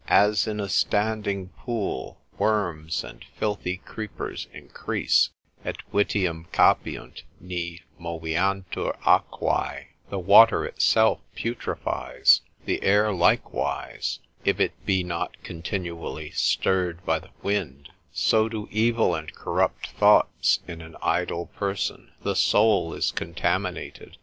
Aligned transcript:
As 0.09 0.47
in 0.47 0.59
a 0.59 0.67
standing 0.67 1.49
pool, 1.49 2.19
worms 2.39 3.03
and 3.03 3.23
filthy 3.37 3.77
creepers 3.77 4.47
increase, 4.51 5.29
(et 5.63 5.75
vitium 5.93 6.47
capiunt 6.51 7.21
ni 7.39 7.83
moveantur 7.99 8.97
aquae, 9.05 9.89
the 10.09 10.17
water 10.17 10.65
itself 10.65 11.19
putrefies, 11.37 12.41
and 12.65 12.79
air 12.81 13.13
likewise, 13.13 14.17
if 14.43 14.59
it 14.59 14.73
be 14.87 15.03
not 15.03 15.37
continually 15.43 16.31
stirred 16.31 17.05
by 17.05 17.19
the 17.19 17.29
wind) 17.43 17.89
so 18.11 18.49
do 18.49 18.67
evil 18.71 19.13
and 19.13 19.35
corrupt 19.35 19.91
thoughts 19.91 20.61
in 20.67 20.81
an 20.81 20.95
idle 21.03 21.45
person, 21.45 22.11
the 22.23 22.35
soul 22.35 22.95
is 22.95 23.11
contaminated. 23.11 24.17